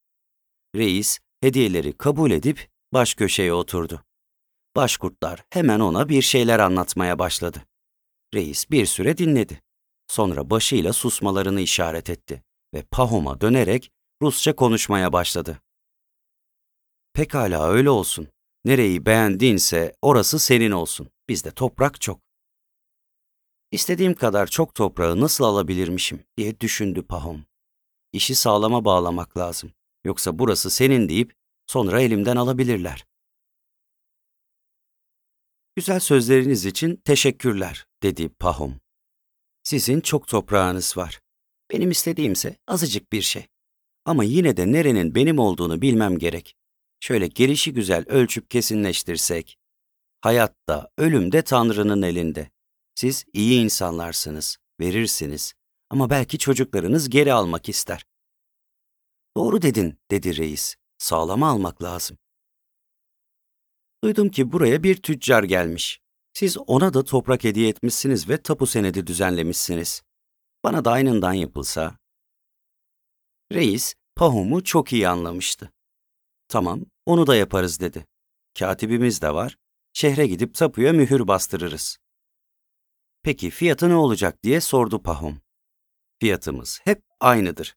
[0.77, 4.06] Reis, hediyeleri kabul edip baş köşeye oturdu.
[4.77, 7.63] Başkurtlar hemen ona bir şeyler anlatmaya başladı.
[8.35, 9.63] Reis bir süre dinledi.
[10.09, 12.43] Sonra başıyla susmalarını işaret etti
[12.75, 13.91] ve Pahom'a dönerek
[14.23, 15.63] Rusça konuşmaya başladı.
[17.13, 18.29] Pekala öyle olsun.
[18.65, 21.09] Nereyi beğendinse orası senin olsun.
[21.29, 22.21] Bizde toprak çok.
[23.71, 27.45] İstediğim kadar çok toprağı nasıl alabilirmişim diye düşündü Pahom.
[28.13, 29.73] İşi sağlama bağlamak lazım.
[30.05, 31.35] Yoksa burası senin deyip
[31.67, 33.07] sonra elimden alabilirler.
[35.77, 38.81] Güzel sözleriniz için teşekkürler, dedi Pahom.
[39.63, 41.21] Sizin çok toprağınız var.
[41.73, 43.47] Benim istediğimse azıcık bir şey.
[44.05, 46.57] Ama yine de nerenin benim olduğunu bilmem gerek.
[47.01, 49.59] Şöyle gelişi güzel ölçüp kesinleştirsek.
[50.21, 52.51] Hayatta, ölümde Tanrı'nın elinde.
[52.95, 55.53] Siz iyi insanlarsınız, verirsiniz.
[55.91, 58.05] Ama belki çocuklarınız geri almak ister.
[59.37, 60.75] Doğru dedin, dedi reis.
[60.99, 62.19] Sağlama almak lazım.
[64.07, 66.01] Duydum ki buraya bir tüccar gelmiş.
[66.33, 70.03] Siz ona da toprak hediye etmişsiniz ve tapu senedi düzenlemişsiniz.
[70.65, 71.99] Bana da aynından yapılsa.
[73.53, 75.73] Reis, Pahum'u çok iyi anlamıştı.
[76.49, 78.07] Tamam, onu da yaparız dedi.
[78.59, 79.59] Katibimiz de var.
[79.93, 81.99] Şehre gidip tapuya mühür bastırırız.
[83.23, 85.41] Peki fiyatı ne olacak diye sordu Pahum.
[86.21, 87.77] Fiyatımız hep aynıdır.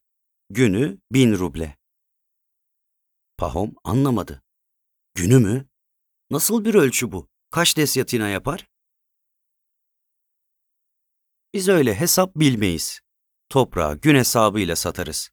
[0.50, 1.76] Günü bin ruble.
[3.36, 4.42] Pahom anlamadı.
[5.14, 5.70] Günü mü?
[6.30, 7.28] Nasıl bir ölçü bu?
[7.50, 8.66] Kaç desyatina yapar?
[11.54, 13.00] Biz öyle hesap bilmeyiz.
[13.48, 15.30] Toprağı gün hesabıyla satarız.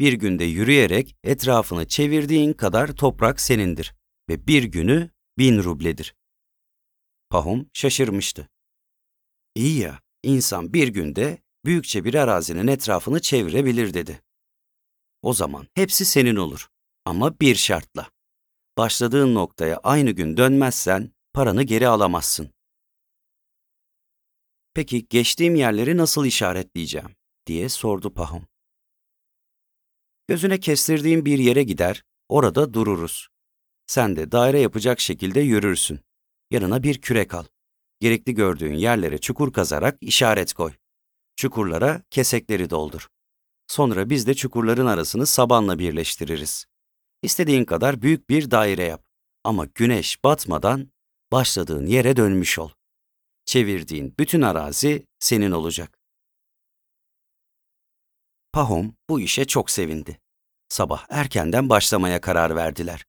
[0.00, 3.94] Bir günde yürüyerek etrafını çevirdiğin kadar toprak senindir
[4.28, 6.14] ve bir günü bin rubledir.
[7.30, 8.48] Pahom şaşırmıştı.
[9.54, 14.22] İyi ya, insan bir günde büyükçe bir arazinin etrafını çevirebilir dedi.
[15.22, 16.68] O zaman hepsi senin olur
[17.04, 18.15] ama bir şartla.
[18.78, 22.50] Başladığın noktaya aynı gün dönmezsen paranı geri alamazsın.
[24.74, 28.46] Peki geçtiğim yerleri nasıl işaretleyeceğim diye sordu Pahom.
[30.28, 33.28] Gözüne kestirdiğim bir yere gider, orada dururuz.
[33.86, 36.00] Sen de daire yapacak şekilde yürürsün.
[36.50, 37.44] Yanına bir kürek al.
[38.00, 40.72] Gerekli gördüğün yerlere çukur kazarak işaret koy.
[41.36, 43.08] Çukurlara kesekleri doldur.
[43.66, 46.66] Sonra biz de çukurların arasını sabanla birleştiririz.
[47.26, 49.04] İstediğin kadar büyük bir daire yap.
[49.44, 50.92] Ama güneş batmadan
[51.32, 52.70] başladığın yere dönmüş ol.
[53.44, 55.98] Çevirdiğin bütün arazi senin olacak.
[58.52, 60.20] Pahom bu işe çok sevindi.
[60.68, 63.04] Sabah erkenden başlamaya karar verdiler.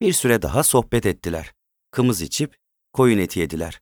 [0.00, 1.54] Bir süre daha sohbet ettiler.
[1.90, 2.56] Kımız içip
[2.92, 3.80] koyun eti yediler.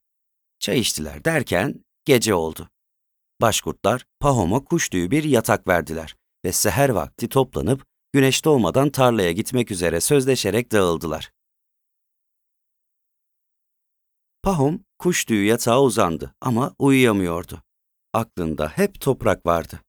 [0.59, 2.71] Çay içtiler derken gece oldu.
[3.41, 9.71] Başkurtlar Pahom'a kuş tüyü bir yatak verdiler ve seher vakti toplanıp güneş doğmadan tarlaya gitmek
[9.71, 11.33] üzere sözleşerek dağıldılar.
[14.43, 17.63] Pahom kuş tüyü yatağa uzandı ama uyuyamıyordu.
[18.13, 19.81] Aklında hep toprak vardı.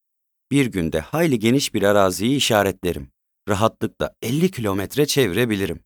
[0.51, 3.11] Bir günde hayli geniş bir araziyi işaretlerim.
[3.49, 5.79] Rahatlıkla 50 kilometre çevirebilirim.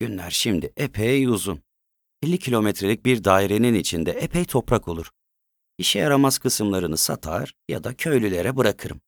[0.00, 1.62] Günler şimdi epey uzun.
[2.22, 5.10] 50 kilometrelik bir dairenin içinde epey toprak olur.
[5.78, 9.00] İşe yaramaz kısımlarını satar ya da köylülere bırakırım.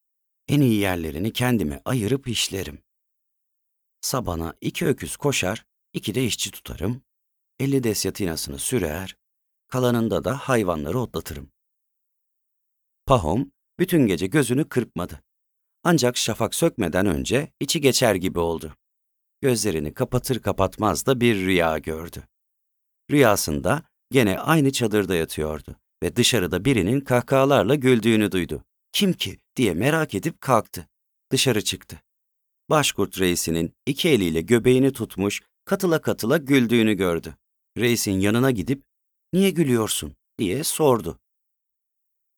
[0.50, 2.78] En iyi yerlerini kendime ayırıp işlerim.
[4.00, 7.02] Sabana iki öküz koşar, iki de işçi tutarım.
[7.58, 9.16] 50 desyatinasını sürer,
[9.68, 11.50] kalanında da hayvanları otlatırım.
[13.06, 15.22] Pahom bütün gece gözünü kırpmadı.
[15.84, 18.76] Ancak şafak sökmeden önce içi geçer gibi oldu.
[19.40, 22.28] Gözlerini kapatır kapatmaz da bir rüya gördü.
[23.10, 28.64] Rüyasında gene aynı çadırda yatıyordu ve dışarıda birinin kahkahalarla güldüğünü duydu.
[28.92, 30.88] Kim ki diye merak edip kalktı.
[31.33, 32.03] Dışarı çıktı.
[32.70, 37.37] Başkurt reisinin iki eliyle göbeğini tutmuş, katıla katıla güldüğünü gördü.
[37.79, 38.83] Reisin yanına gidip,
[39.33, 41.18] niye gülüyorsun diye sordu.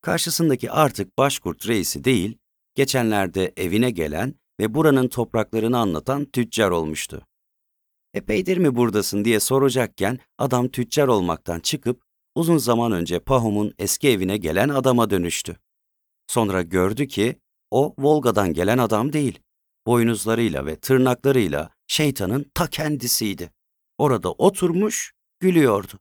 [0.01, 2.39] Karşısındaki artık Başkurt reisi değil,
[2.75, 7.27] geçenlerde evine gelen ve buranın topraklarını anlatan tüccar olmuştu.
[8.15, 12.03] Epeydir mi buradasın diye soracakken adam tüccar olmaktan çıkıp
[12.35, 15.57] uzun zaman önce Pahom'un eski evine gelen adama dönüştü.
[16.33, 17.41] Sonra gördü ki
[17.71, 19.41] o Volga'dan gelen adam değil.
[19.87, 23.53] Boynuzlarıyla ve tırnaklarıyla şeytanın ta kendisiydi.
[23.99, 26.01] Orada oturmuş, gülüyordu.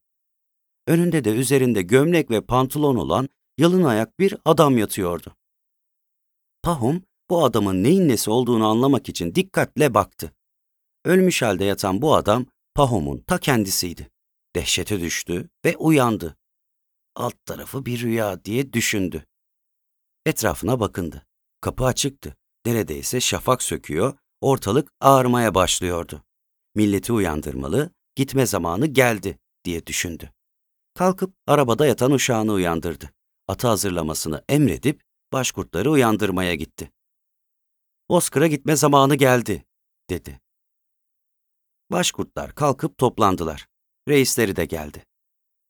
[0.88, 5.36] Önünde de üzerinde gömlek ve pantolon olan yalın ayak bir adam yatıyordu.
[6.64, 10.34] Pahom bu adamın neyin nesi olduğunu anlamak için dikkatle baktı.
[11.06, 14.12] Ölmüş halde yatan bu adam Pahom'un ta kendisiydi.
[14.56, 16.38] Dehşete düştü ve uyandı.
[17.16, 19.26] Alt tarafı bir rüya diye düşündü.
[20.26, 21.26] Etrafına bakındı.
[21.62, 22.36] Kapı açıktı.
[22.66, 26.24] Neredeyse şafak söküyor, ortalık ağarmaya başlıyordu.
[26.76, 30.32] Milleti uyandırmalı, gitme zamanı geldi diye düşündü.
[30.94, 33.10] Kalkıp arabada yatan uşağını uyandırdı.
[33.48, 35.04] Atı hazırlamasını emredip
[35.34, 36.92] başkurtları uyandırmaya gitti.
[38.10, 39.66] Bozkır'a gitme zamanı geldi,
[40.10, 40.42] dedi.
[41.92, 43.68] Başkurtlar kalkıp toplandılar.
[44.08, 45.06] Reisleri de geldi.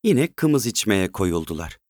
[0.04, 1.81] Yine kımız içmeye koyuldular.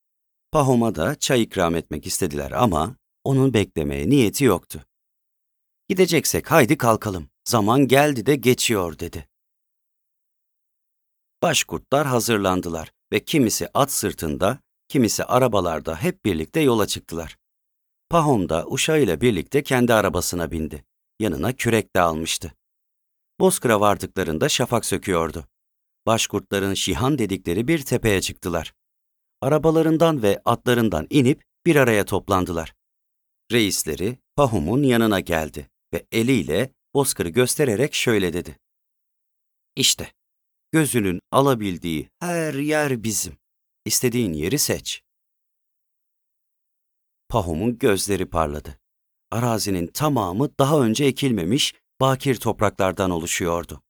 [0.51, 4.85] Pahom'a da çay ikram etmek istediler ama onun beklemeye niyeti yoktu.
[5.89, 9.29] Gideceksek haydi kalkalım, zaman geldi de geçiyor dedi.
[11.43, 17.37] Başkurtlar hazırlandılar ve kimisi at sırtında, kimisi arabalarda hep birlikte yola çıktılar.
[18.09, 20.85] Pahom da uşağıyla birlikte kendi arabasına bindi.
[21.19, 22.53] Yanına kürek de almıştı.
[23.39, 25.47] Bozkır'a vardıklarında şafak söküyordu.
[26.05, 28.73] Başkurtların şihan dedikleri bir tepeye çıktılar.
[29.41, 32.73] Arabalarından ve atlarından inip bir araya toplandılar.
[33.51, 38.59] Reisleri Pahom'un yanına geldi ve eliyle Bozkır'ı göstererek şöyle dedi.
[39.75, 40.13] İşte,
[40.71, 43.37] gözünün alabildiği her yer bizim.
[43.85, 45.03] İstediğin yeri seç.
[47.29, 48.79] Pahom'un gözleri parladı.
[49.31, 53.81] Arazinin tamamı daha önce ekilmemiş bakir topraklardan oluşuyordu.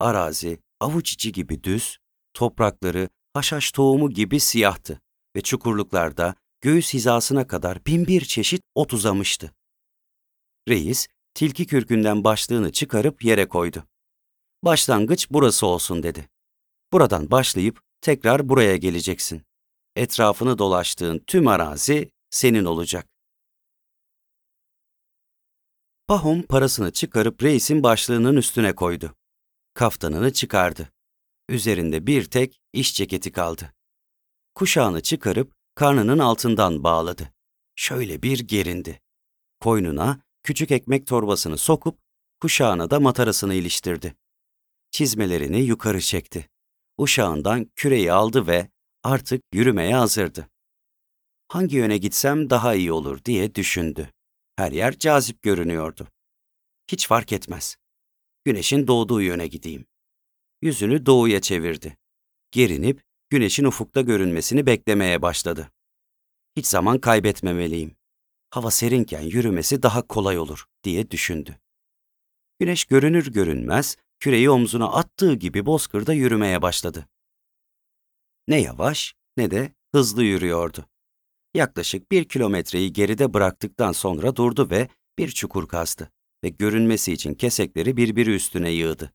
[0.00, 1.98] Arazi avuç içi gibi düz,
[2.34, 5.00] toprakları haşhaş tohumu gibi siyahtı
[5.36, 9.54] ve çukurluklarda göğüs hizasına kadar bin bir çeşit ot uzamıştı.
[10.68, 13.84] Reis, tilki kürkünden başlığını çıkarıp yere koydu.
[14.64, 16.28] Başlangıç burası olsun dedi.
[16.92, 19.42] Buradan başlayıp tekrar buraya geleceksin.
[19.96, 23.08] Etrafını dolaştığın tüm arazi senin olacak.
[26.08, 29.14] Pahom parasını çıkarıp reisin başlığının üstüne koydu.
[29.74, 30.92] Kaftanını çıkardı.
[31.52, 33.74] Üzerinde bir tek iş ceketi kaldı.
[34.54, 37.32] Kuşağını çıkarıp karnının altından bağladı.
[37.76, 39.00] Şöyle bir gerindi.
[39.60, 41.98] Koynuna küçük ekmek torbasını sokup
[42.40, 44.16] kuşağına da matarasını iliştirdi.
[44.90, 46.48] Çizmelerini yukarı çekti.
[46.98, 48.68] Uşağından küreyi aldı ve
[49.02, 50.48] artık yürümeye hazırdı.
[51.48, 54.10] Hangi yöne gitsem daha iyi olur diye düşündü.
[54.56, 56.08] Her yer cazip görünüyordu.
[56.88, 57.76] Hiç fark etmez.
[58.44, 59.86] Güneşin doğduğu yöne gideyim.
[60.62, 61.96] Yüzünü doğuya çevirdi.
[62.50, 65.72] Gerinip güneşin ufukta görünmesini beklemeye başladı.
[66.56, 67.96] Hiç zaman kaybetmemeliyim.
[68.50, 71.58] Hava serinken yürümesi daha kolay olur diye düşündü.
[72.60, 77.08] Güneş görünür görünmez küreyi omzuna attığı gibi bozkırda yürümeye başladı.
[78.48, 80.86] Ne yavaş ne de hızlı yürüyordu.
[81.54, 86.12] Yaklaşık bir kilometreyi geride bıraktıktan sonra durdu ve bir çukur kazdı
[86.44, 89.12] ve görünmesi için kesekleri birbiri üstüne yığdı.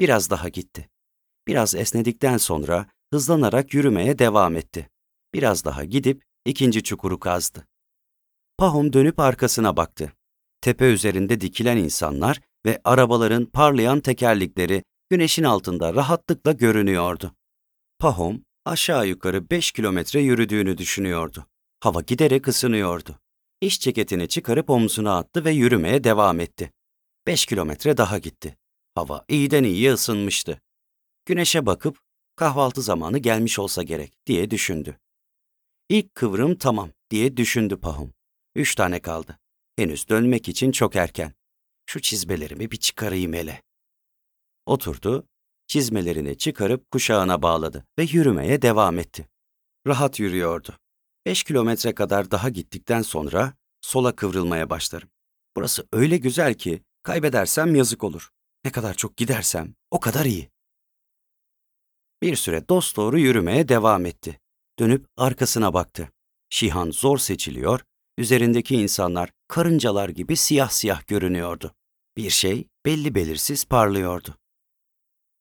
[0.00, 0.88] Biraz daha gitti.
[1.46, 4.90] Biraz esnedikten sonra hızlanarak yürümeye devam etti.
[5.34, 7.66] Biraz daha gidip ikinci çukuru kazdı.
[8.58, 10.12] Pahom dönüp arkasına baktı.
[10.60, 17.34] Tepe üzerinde dikilen insanlar ve arabaların parlayan tekerlikleri güneşin altında rahatlıkla görünüyordu.
[17.98, 21.46] Pahom aşağı yukarı 5 kilometre yürüdüğünü düşünüyordu.
[21.80, 23.18] Hava giderek ısınıyordu.
[23.60, 26.72] İş ceketini çıkarıp omzuna attı ve yürümeye devam etti.
[27.26, 28.56] 5 kilometre daha gitti.
[28.96, 30.60] Hava iyiden iyiye ısınmıştı.
[31.26, 32.00] Güneşe bakıp
[32.36, 34.98] kahvaltı zamanı gelmiş olsa gerek diye düşündü.
[35.88, 38.14] İlk kıvrım tamam diye düşündü Pahum.
[38.54, 39.38] Üç tane kaldı.
[39.76, 41.32] Henüz dönmek için çok erken.
[41.86, 43.62] Şu çizmelerimi bir çıkarayım hele.
[44.66, 45.26] Oturdu
[45.66, 49.28] Çizmelerini çıkarıp kuşağına bağladı ve yürümeye devam etti.
[49.86, 50.78] Rahat yürüyordu.
[51.26, 55.08] Beş kilometre kadar daha gittikten sonra sola kıvrılmaya başlarım.
[55.56, 58.35] Burası öyle güzel ki kaybedersem yazık olur.
[58.66, 60.50] Ne kadar çok gidersem o kadar iyi.
[62.22, 64.40] Bir süre dosdoğru yürümeye devam etti.
[64.78, 66.12] Dönüp arkasına baktı.
[66.50, 67.80] Şihan zor seçiliyor,
[68.18, 71.74] üzerindeki insanlar karıncalar gibi siyah siyah görünüyordu.
[72.16, 74.38] Bir şey belli belirsiz parlıyordu.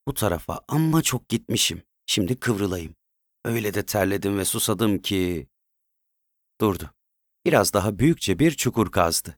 [0.07, 1.83] Bu tarafa amma çok gitmişim.
[2.05, 2.95] Şimdi kıvrılayım.
[3.45, 5.47] Öyle de terledim ve susadım ki...
[6.61, 6.91] Durdu.
[7.45, 9.37] Biraz daha büyükçe bir çukur kazdı.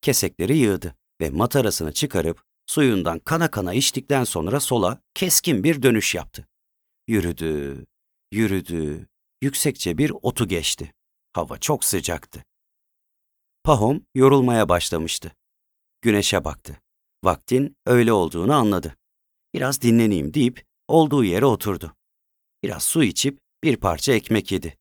[0.00, 6.48] Kesekleri yığdı ve matarasını çıkarıp suyundan kana kana içtikten sonra sola keskin bir dönüş yaptı.
[7.08, 7.86] Yürüdü,
[8.32, 9.08] yürüdü,
[9.42, 10.94] yüksekçe bir otu geçti.
[11.32, 12.44] Hava çok sıcaktı.
[13.64, 15.32] Pahom yorulmaya başlamıştı.
[16.02, 16.80] Güneşe baktı.
[17.24, 18.96] Vaktin öyle olduğunu anladı.
[19.54, 21.96] Biraz dinleneyim deyip olduğu yere oturdu.
[22.62, 24.78] Biraz su içip bir parça ekmek yedi.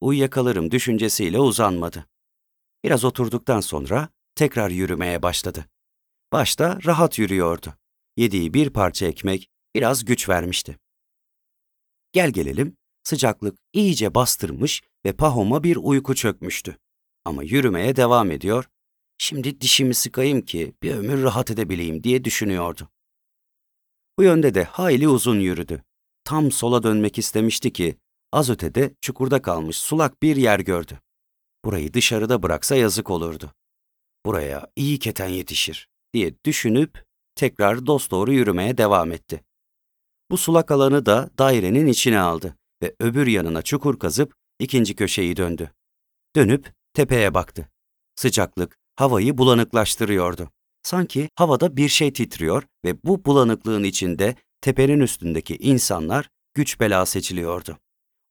[0.00, 2.06] Uyuyakalırım düşüncesiyle uzanmadı.
[2.84, 5.66] Biraz oturduktan sonra tekrar yürümeye başladı.
[6.32, 7.74] Başta rahat yürüyordu.
[8.16, 10.78] Yediği bir parça ekmek biraz güç vermişti.
[12.12, 16.78] Gel gelelim, sıcaklık iyice bastırmış ve Pahom'a bir uyku çökmüştü.
[17.24, 18.68] Ama yürümeye devam ediyor,
[19.18, 22.90] şimdi dişimi sıkayım ki bir ömür rahat edebileyim diye düşünüyordu.
[24.18, 25.82] Bu yönde de hayli uzun yürüdü.
[26.24, 27.96] Tam sola dönmek istemişti ki
[28.32, 31.00] az ötede çukurda kalmış sulak bir yer gördü.
[31.64, 33.52] Burayı dışarıda bıraksa yazık olurdu.
[34.26, 39.44] Buraya iyi keten yetişir diye düşünüp tekrar dosdoğru yürümeye devam etti.
[40.30, 45.70] Bu sulak alanı da dairenin içine aldı ve öbür yanına çukur kazıp ikinci köşeyi döndü.
[46.36, 47.68] Dönüp tepeye baktı.
[48.16, 50.50] Sıcaklık havayı bulanıklaştırıyordu.
[50.82, 57.78] Sanki havada bir şey titriyor ve bu bulanıklığın içinde tepenin üstündeki insanlar güç bela seçiliyordu.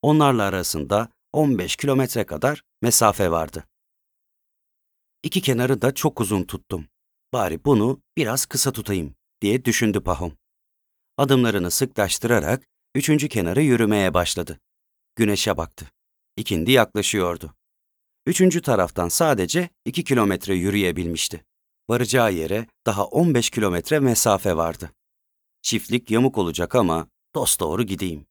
[0.02, 3.64] Onlarla arasında 15 kilometre kadar mesafe vardı.
[5.24, 6.88] İki kenarı da çok uzun tuttum.
[7.34, 10.38] Bari bunu biraz kısa tutayım diye düşündü Pahom.
[11.18, 14.60] Adımlarını sıklaştırarak üçüncü kenarı yürümeye başladı.
[15.16, 15.92] Güneşe baktı.
[16.38, 17.56] İkindi yaklaşıyordu.
[18.26, 21.46] Üçüncü taraftan sadece iki kilometre yürüyebilmişti.
[21.90, 24.92] Varacağı yere daha 15 kilometre mesafe vardı.
[25.62, 28.26] Çiftlik yamuk olacak ama dosdoğru gideyim.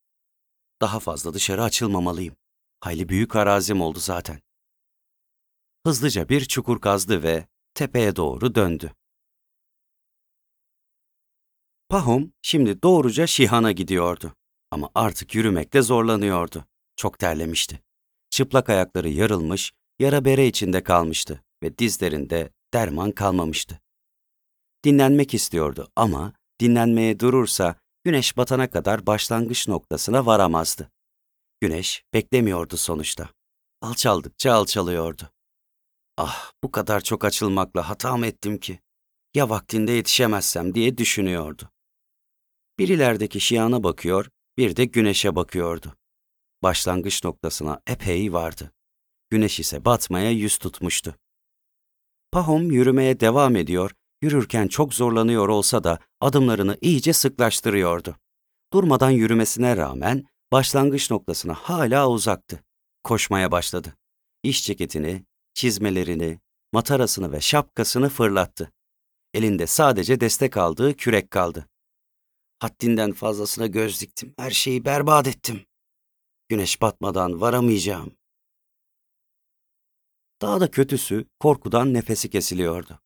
[0.80, 2.36] Daha fazla dışarı açılmamalıyım.
[2.80, 4.40] Hayli büyük arazim oldu zaten.
[5.86, 8.92] Hızlıca bir çukur kazdı ve tepeye doğru döndü.
[11.88, 14.34] Pahom şimdi doğruca Şihan'a gidiyordu.
[14.70, 16.64] Ama artık yürümekte zorlanıyordu.
[16.96, 17.80] Çok terlemişti.
[18.30, 23.80] Çıplak ayakları yarılmış, yara bere içinde kalmıştı ve dizlerinde derman kalmamıştı.
[24.84, 30.90] Dinlenmek istiyordu ama dinlenmeye durursa güneş batana kadar başlangıç noktasına varamazdı.
[31.60, 33.28] Güneş beklemiyordu sonuçta.
[33.82, 35.30] Alçaldıkça alçalıyordu.
[36.16, 38.78] Ah, bu kadar çok açılmakla hata mı ettim ki?
[39.34, 41.70] Ya vaktinde yetişemezsem diye düşünüyordu.
[42.78, 45.96] Bir ilerideki şiana bakıyor, bir de güneşe bakıyordu.
[46.62, 48.72] Başlangıç noktasına epey vardı.
[49.30, 51.16] Güneş ise batmaya yüz tutmuştu.
[52.32, 53.90] Pahom yürümeye devam ediyor,
[54.22, 58.16] yürürken çok zorlanıyor olsa da adımlarını iyice sıklaştırıyordu.
[58.72, 62.64] Durmadan yürümesine rağmen başlangıç noktasına hala uzaktı.
[63.04, 63.96] Koşmaya başladı.
[64.42, 66.40] İş ceketini, çizmelerini,
[66.72, 68.72] matarasını ve şapkasını fırlattı.
[69.34, 71.68] Elinde sadece destek aldığı kürek kaldı.
[72.58, 74.34] Haddinden fazlasına göz diktim.
[74.38, 75.66] Her şeyi berbat ettim.
[76.48, 78.16] Güneş batmadan varamayacağım.
[80.42, 83.00] Daha da kötüsü korkudan nefesi kesiliyordu.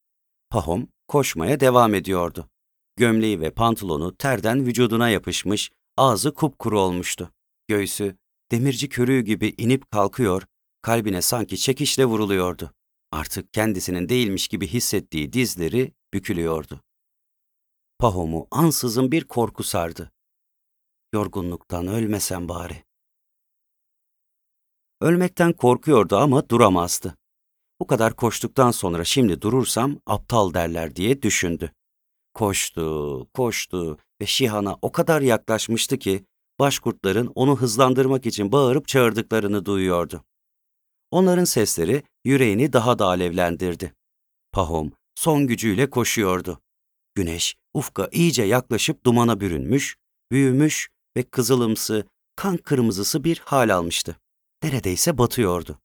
[0.50, 2.48] Pahom koşmaya devam ediyordu.
[2.96, 7.32] Gömleği ve pantolonu terden vücuduna yapışmış, ağzı kupkuru olmuştu.
[7.68, 8.16] Göğsü
[8.50, 10.42] demirci körüğü gibi inip kalkıyor,
[10.88, 12.72] kalbine sanki çekişle vuruluyordu.
[13.12, 16.80] Artık kendisinin değilmiş gibi hissettiği dizleri bükülüyordu.
[17.98, 20.12] Pahom'u ansızın bir korku sardı.
[21.12, 22.84] Yorgunluktan ölmesem bari.
[25.00, 27.16] Ölmekten korkuyordu ama duramazdı.
[27.80, 31.72] Bu kadar koştuktan sonra şimdi durursam aptal derler diye düşündü.
[32.34, 36.24] Koştu, koştu ve Şihan'a o kadar yaklaşmıştı ki
[36.58, 40.24] başkurtların onu hızlandırmak için bağırıp çağırdıklarını duyuyordu.
[41.10, 43.94] Onların sesleri yüreğini daha da alevlendirdi.
[44.52, 46.60] Pahom son gücüyle koşuyordu.
[47.14, 49.96] Güneş ufka iyice yaklaşıp dumana bürünmüş,
[50.30, 52.06] büyümüş ve kızılımsı,
[52.36, 54.16] kan kırmızısı bir hal almıştı.
[54.62, 55.78] Neredeyse batıyordu.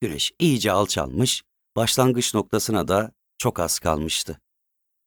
[0.00, 1.42] Güneş iyice alçalmış,
[1.76, 4.40] başlangıç noktasına da çok az kalmıştı.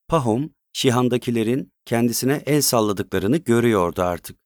[0.08, 4.41] Pahom Şihandakilerin kendisine el salladıklarını görüyordu artık.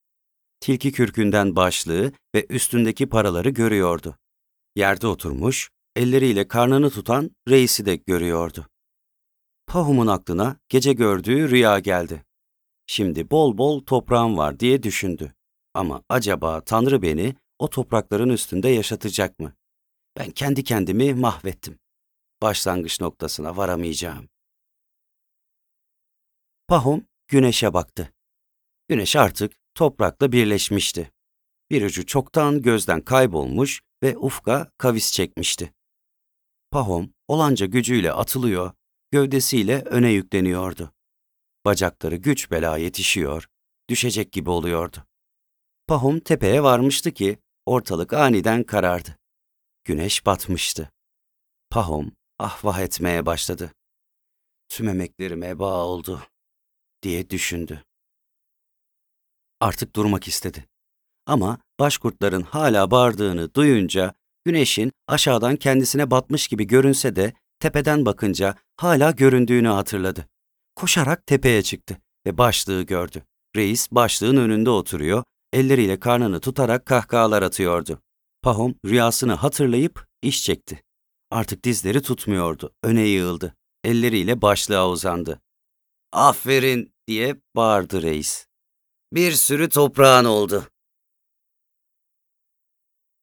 [0.65, 4.17] Tilki kürkünden başlığı ve üstündeki paraları görüyordu.
[4.75, 8.67] Yerde oturmuş, elleriyle karnını tutan reisi de görüyordu.
[9.67, 12.25] Pahum'un aklına gece gördüğü rüya geldi.
[12.87, 15.35] Şimdi bol bol toprağım var diye düşündü.
[15.73, 19.53] Ama acaba Tanrı beni o toprakların üstünde yaşatacak mı?
[20.17, 21.79] Ben kendi kendimi mahvettim.
[22.41, 24.29] Başlangıç noktasına varamayacağım.
[26.67, 28.13] Pahum güneşe baktı.
[28.87, 31.11] Güneş artık toprakla birleşmişti.
[31.69, 35.73] Bir ucu çoktan gözden kaybolmuş ve ufka kavis çekmişti.
[36.71, 38.71] Pahom olanca gücüyle atılıyor,
[39.11, 40.93] gövdesiyle öne yükleniyordu.
[41.65, 43.47] Bacakları güç bela yetişiyor,
[43.89, 45.05] düşecek gibi oluyordu.
[45.87, 49.17] Pahom tepeye varmıştı ki ortalık aniden karardı.
[49.83, 50.91] Güneş batmıştı.
[51.69, 53.73] Pahom ahvah etmeye başladı.
[54.69, 56.21] Tüm emeklerim eba oldu
[57.01, 57.85] diye düşündü.
[59.59, 60.65] Artık durmak istedi.
[61.25, 64.13] Ama başkurtların hala bağırdığını duyunca
[64.45, 70.27] güneşin aşağıdan kendisine batmış gibi görünse de tepeden bakınca hala göründüğünü hatırladı.
[70.75, 73.23] Koşarak tepeye çıktı ve başlığı gördü.
[73.55, 78.01] Reis başlığın önünde oturuyor, elleriyle karnını tutarak kahkahalar atıyordu.
[78.41, 80.83] Pahom rüyasını hatırlayıp iş çekti.
[81.31, 83.55] Artık dizleri tutmuyordu, öne yığıldı.
[83.83, 85.41] Elleriyle başlığa uzandı.
[86.11, 88.45] Aferin diye bağırdı reis.
[89.11, 90.67] Bir sürü toprağın oldu.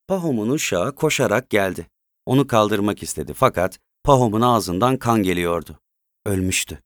[0.09, 1.87] Pahom'un uşağı koşarak geldi.
[2.27, 5.81] Onu kaldırmak istedi fakat Pahom'un ağzından kan geliyordu.
[6.27, 6.83] Ölmüştü.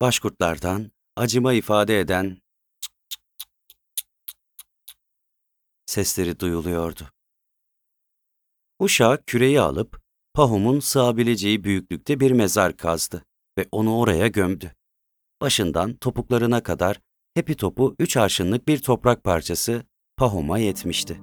[0.00, 2.38] Başkurtlardan acıma ifade eden
[5.86, 7.10] sesleri duyuluyordu.
[8.78, 10.02] Uşak küreyi alıp
[10.34, 13.24] Pahom'un sığabileceği büyüklükte bir mezar kazdı
[13.58, 14.74] ve onu oraya gömdü.
[15.40, 17.00] Başından topuklarına kadar
[17.36, 19.82] hepi topu üç arşınlık bir toprak parçası
[20.16, 21.20] Pahom'a yetmişti.